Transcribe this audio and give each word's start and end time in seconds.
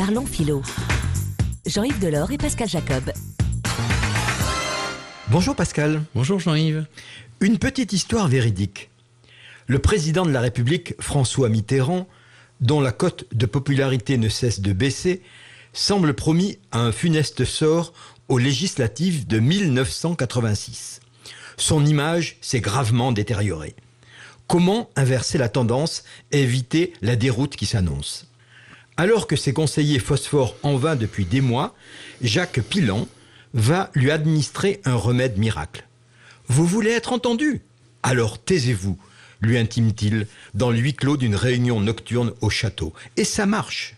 Parlons 0.00 0.24
philo. 0.24 0.62
Jean-Yves 1.66 1.98
Delors 1.98 2.30
et 2.30 2.38
Pascal 2.38 2.66
Jacob. 2.66 3.12
Bonjour 5.28 5.54
Pascal. 5.54 6.00
Bonjour 6.14 6.40
Jean-Yves. 6.40 6.86
Une 7.40 7.58
petite 7.58 7.92
histoire 7.92 8.26
véridique. 8.26 8.88
Le 9.66 9.78
président 9.78 10.24
de 10.24 10.30
la 10.30 10.40
République, 10.40 10.94
François 11.00 11.50
Mitterrand, 11.50 12.08
dont 12.62 12.80
la 12.80 12.92
cote 12.92 13.26
de 13.34 13.44
popularité 13.44 14.16
ne 14.16 14.30
cesse 14.30 14.60
de 14.60 14.72
baisser, 14.72 15.20
semble 15.74 16.14
promis 16.14 16.56
à 16.72 16.78
un 16.78 16.92
funeste 16.92 17.44
sort 17.44 17.92
aux 18.28 18.38
législatives 18.38 19.26
de 19.26 19.38
1986. 19.38 21.00
Son 21.58 21.84
image 21.84 22.38
s'est 22.40 22.60
gravement 22.60 23.12
détériorée. 23.12 23.76
Comment 24.46 24.88
inverser 24.96 25.36
la 25.36 25.50
tendance 25.50 26.04
et 26.32 26.40
éviter 26.40 26.94
la 27.02 27.16
déroute 27.16 27.54
qui 27.54 27.66
s'annonce? 27.66 28.29
Alors 29.00 29.26
que 29.26 29.34
ses 29.34 29.54
conseillers 29.54 29.98
phosphore 29.98 30.56
en 30.62 30.76
vain 30.76 30.94
depuis 30.94 31.24
des 31.24 31.40
mois, 31.40 31.74
Jacques 32.20 32.60
Pilan 32.60 33.08
va 33.54 33.90
lui 33.94 34.10
administrer 34.10 34.82
un 34.84 34.94
remède 34.94 35.38
miracle. 35.38 35.86
Vous 36.48 36.66
voulez 36.66 36.90
être 36.90 37.14
entendu? 37.14 37.62
Alors 38.02 38.38
taisez-vous, 38.38 38.98
lui 39.40 39.56
intime-t-il 39.56 40.26
dans 40.52 40.70
le 40.70 40.76
huis 40.76 40.92
clos 40.92 41.16
d'une 41.16 41.34
réunion 41.34 41.80
nocturne 41.80 42.34
au 42.42 42.50
château. 42.50 42.92
Et 43.16 43.24
ça 43.24 43.46
marche. 43.46 43.96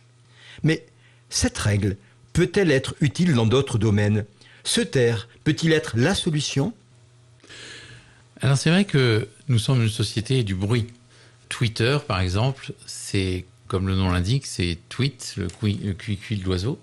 Mais 0.63 0.87
cette 1.31 1.59
règle 1.59 1.97
peut-elle 2.33 2.71
être 2.71 2.95
utile 3.01 3.35
dans 3.35 3.47
d'autres 3.47 3.79
domaines? 3.79 4.25
Se 4.63 4.83
taire 4.83 5.29
peut-il 5.43 5.73
être 5.73 5.97
la 5.97 6.15
solution? 6.15 6.73
Alors 8.41 8.57
c'est 8.57 8.71
vrai 8.71 8.85
que 8.85 9.29
nous 9.49 9.59
sommes 9.59 9.83
une 9.83 9.89
société 9.89 10.45
du 10.45 10.55
bruit. 10.55 10.87
Twitter, 11.49 11.99
par 12.07 12.21
exemple, 12.21 12.73
c'est, 12.87 13.47
comme 13.73 13.89
le 13.89 13.95
nom 13.95 14.11
l'indique, 14.11 14.45
c'est 14.45 14.77
tweet, 14.91 15.37
le 15.39 15.93
cuicui 15.95 16.37
de 16.37 16.45
l'oiseau. 16.45 16.79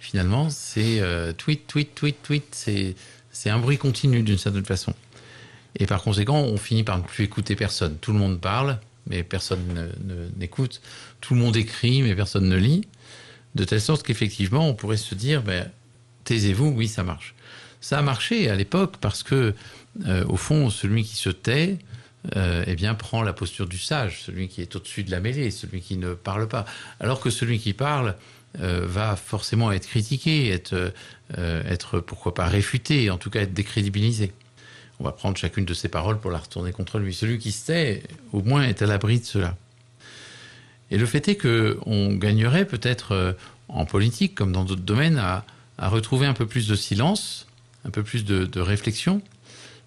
Finalement, 0.00 0.50
c'est 0.50 0.98
euh, 0.98 1.32
tweet, 1.32 1.68
tweet, 1.68 1.94
tweet, 1.94 2.16
tweet. 2.20 2.44
C'est, 2.50 3.48
un 3.48 3.60
bruit 3.60 3.78
continu 3.78 4.24
d'une 4.24 4.38
certaine 4.38 4.64
façon. 4.64 4.92
Et 5.78 5.86
par 5.86 6.02
conséquent, 6.02 6.40
on 6.40 6.56
finit 6.56 6.82
par 6.82 6.98
ne 6.98 7.04
plus 7.04 7.22
écouter 7.22 7.54
personne. 7.54 7.96
Tout 8.00 8.12
le 8.12 8.18
monde 8.18 8.40
parle, 8.40 8.80
mais 9.06 9.22
personne 9.22 9.92
n'écoute. 10.36 10.82
Tout 11.20 11.34
le 11.34 11.40
monde 11.40 11.56
écrit, 11.56 12.02
mais 12.02 12.16
personne 12.16 12.48
ne 12.48 12.56
lit. 12.56 12.88
De 13.54 13.62
telle 13.62 13.80
sorte 13.80 14.02
qu'effectivement, 14.02 14.68
on 14.68 14.74
pourrait 14.74 14.96
se 14.96 15.14
dire, 15.14 15.44
ben, 15.44 15.70
taisez-vous, 16.24 16.70
oui, 16.70 16.88
ça 16.88 17.04
marche. 17.04 17.36
Ça 17.80 18.00
a 18.00 18.02
marché 18.02 18.50
à 18.50 18.56
l'époque 18.56 18.96
parce 19.00 19.22
que, 19.22 19.54
euh, 20.08 20.24
au 20.26 20.36
fond, 20.36 20.70
celui 20.70 21.04
qui 21.04 21.14
se 21.14 21.30
tait, 21.30 21.78
euh, 22.36 22.64
eh 22.66 22.74
bien, 22.74 22.94
prend 22.94 23.22
la 23.22 23.32
posture 23.32 23.66
du 23.66 23.78
sage, 23.78 24.22
celui 24.22 24.48
qui 24.48 24.62
est 24.62 24.76
au-dessus 24.76 25.04
de 25.04 25.10
la 25.10 25.20
mêlée, 25.20 25.50
celui 25.50 25.80
qui 25.80 25.96
ne 25.96 26.14
parle 26.14 26.48
pas. 26.48 26.64
Alors 27.00 27.20
que 27.20 27.30
celui 27.30 27.58
qui 27.58 27.72
parle 27.72 28.14
euh, 28.60 28.84
va 28.86 29.16
forcément 29.16 29.72
être 29.72 29.86
critiqué, 29.86 30.50
être, 30.50 30.92
être, 31.36 32.00
pourquoi 32.00 32.34
pas, 32.34 32.46
réfuté, 32.46 33.10
en 33.10 33.18
tout 33.18 33.30
cas 33.30 33.40
être 33.40 33.54
décrédibilisé 33.54 34.32
on 35.02 35.04
va 35.04 35.12
prendre 35.12 35.36
chacune 35.36 35.64
de 35.64 35.74
ses 35.74 35.88
paroles 35.88 36.20
pour 36.20 36.30
la 36.30 36.38
retourner 36.38 36.70
contre 36.70 37.00
lui. 37.00 37.12
Celui 37.12 37.38
qui 37.38 37.50
se 37.50 37.66
tait, 37.66 38.02
au 38.32 38.40
moins, 38.42 38.62
est 38.62 38.82
à 38.82 38.86
l'abri 38.86 39.18
de 39.18 39.24
cela. 39.24 39.56
Et 40.92 40.96
le 40.96 41.06
fait 41.06 41.26
est 41.26 41.36
qu'on 41.36 42.14
gagnerait 42.14 42.66
peut-être 42.66 43.12
euh, 43.12 43.32
en 43.68 43.84
politique, 43.84 44.34
comme 44.34 44.52
dans 44.52 44.64
d'autres 44.64 44.82
domaines, 44.82 45.18
à, 45.18 45.44
retrouver 45.78 46.26
un 46.26 46.34
peu 46.34 46.46
plus 46.46 46.68
de 46.68 46.76
silence, 46.76 47.48
un 47.84 47.90
peu 47.90 48.04
plus 48.04 48.24
de, 48.24 48.60
réflexion. 48.60 49.20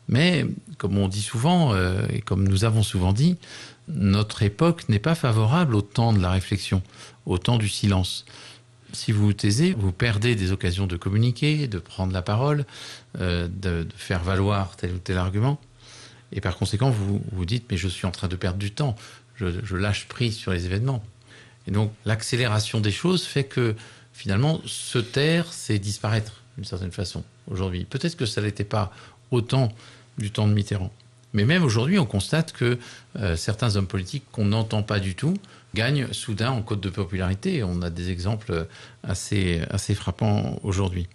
Mais, 0.09 0.45
comme 0.77 0.97
on 0.97 1.07
dit 1.07 1.21
souvent, 1.21 1.73
euh, 1.73 2.05
et 2.09 2.21
comme 2.21 2.47
nous 2.47 2.63
avons 2.63 2.83
souvent 2.83 3.13
dit, 3.13 3.37
notre 3.87 4.43
époque 4.43 4.89
n'est 4.89 4.99
pas 4.99 5.15
favorable 5.15 5.75
au 5.75 5.81
temps 5.81 6.13
de 6.13 6.19
la 6.19 6.31
réflexion, 6.31 6.81
au 7.25 7.37
temps 7.37 7.57
du 7.57 7.69
silence 7.69 8.25
si 8.95 9.11
vous 9.11 9.25
vous 9.25 9.33
taisez, 9.33 9.73
vous 9.73 9.91
perdez 9.91 10.35
des 10.35 10.51
occasions 10.51 10.87
de 10.87 10.97
communiquer, 10.97 11.67
de 11.67 11.77
prendre 11.77 12.13
la 12.13 12.21
parole, 12.21 12.65
euh, 13.19 13.47
de, 13.51 13.87
faire 13.95 14.23
valoir 14.23 14.75
tel 14.77 14.93
ou 14.93 14.97
tel 14.97 15.17
argument. 15.17 15.59
Et 16.31 16.41
par 16.41 16.57
conséquent, 16.57 16.89
vous 16.89 17.21
vous 17.31 17.45
dites, 17.45 17.65
mais 17.69 17.77
je 17.77 17.87
suis 17.87 18.07
en 18.07 18.11
train 18.11 18.27
de 18.27 18.35
perdre 18.35 18.57
du 18.57 18.71
temps, 18.71 18.95
je, 19.35 19.75
lâche 19.75 20.07
prise 20.07 20.35
sur 20.35 20.51
les 20.51 20.65
événements. 20.65 21.03
Et 21.67 21.71
donc, 21.71 21.91
l'accélération 22.05 22.79
des 22.79 22.91
choses 22.91 23.25
fait 23.25 23.43
que 23.43 23.75
finalement, 24.13 24.61
se 24.65 24.97
taire, 24.97 25.51
c'est 25.51 25.77
disparaître 25.77 26.41
d'une 26.55 26.65
certaine 26.65 26.91
façon 26.91 27.23
aujourd'hui. 27.51 27.85
Peut-être 27.85 28.15
que 28.15 28.25
ça 28.25 28.41
n'était 28.41 28.63
pas 28.63 28.91
autant 29.31 29.73
du 30.17 30.31
temps 30.31 30.47
de 30.47 30.53
Mitterrand. 30.53 30.91
Mais 31.33 31.43
même 31.43 31.63
aujourd'hui, 31.63 31.99
on 31.99 32.05
constate 32.05 32.53
que 32.53 32.79
euh, 33.19 33.35
certains 33.35 33.75
hommes 33.75 33.87
politiques 33.87 34.23
qu'on 34.31 34.45
n'entend 34.45 34.83
pas 34.83 34.99
du 34.99 35.15
tout 35.15 35.33
gagnent 35.73 36.07
soudain 36.13 36.51
en 36.51 36.61
cote 36.61 36.79
de 36.79 36.89
popularité. 36.89 37.61
On 37.61 37.81
a 37.81 37.89
des 37.89 38.09
exemples 38.09 38.67
assez, 39.03 39.61
assez 39.69 39.95
frappants 39.95 40.59
aujourd'hui. 40.63 41.07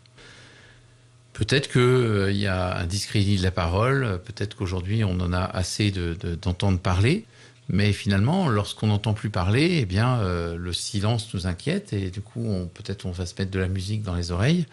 Peut-être 1.32 1.70
qu'il 1.72 1.80
euh, 1.80 2.32
y 2.32 2.46
a 2.46 2.76
un 2.76 2.86
discrédit 2.86 3.38
de 3.38 3.42
la 3.42 3.50
parole, 3.50 4.20
peut-être 4.22 4.56
qu'aujourd'hui 4.56 5.04
on 5.04 5.18
en 5.20 5.32
a 5.32 5.42
assez 5.42 5.90
d'entendre 5.90 6.78
parler, 6.78 7.24
mais 7.70 7.92
finalement, 7.92 8.48
lorsqu'on 8.48 8.88
n'entend 8.88 9.14
plus 9.14 9.30
parler, 9.30 9.78
eh 9.80 9.86
bien, 9.86 10.18
euh, 10.18 10.56
le 10.56 10.72
silence 10.74 11.32
nous 11.32 11.46
inquiète 11.46 11.94
et 11.94 12.10
du 12.10 12.20
coup, 12.20 12.68
peut-être 12.74 13.06
on 13.06 13.10
va 13.12 13.24
se 13.24 13.34
mettre 13.38 13.52
de 13.52 13.58
la 13.60 13.68
musique 13.68 14.02
dans 14.02 14.14
les 14.14 14.32
oreilles, 14.32 14.66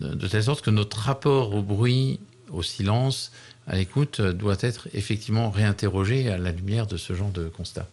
de 0.00 0.28
telle 0.28 0.44
sorte 0.44 0.62
que 0.62 0.70
notre 0.70 0.98
rapport 0.98 1.54
au 1.54 1.62
bruit, 1.62 2.20
au 2.50 2.62
silence, 2.62 3.32
à 3.66 3.76
l'écoute, 3.76 4.20
doit 4.20 4.56
être 4.60 4.88
effectivement 4.94 5.50
réinterrogé 5.50 6.30
à 6.30 6.38
la 6.38 6.52
lumière 6.52 6.86
de 6.86 6.96
ce 6.96 7.14
genre 7.14 7.30
de 7.30 7.48
constat. 7.48 7.88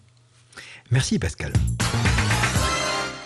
Merci 0.92 1.20
Pascal. 1.20 1.54